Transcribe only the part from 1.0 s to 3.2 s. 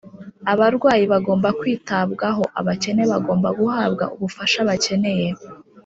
bagomba kwitabwaho, abakene